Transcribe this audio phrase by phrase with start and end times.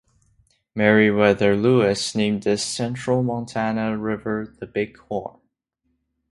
[0.73, 5.39] Meriwether Lewis named this central Montana river the Bighorn.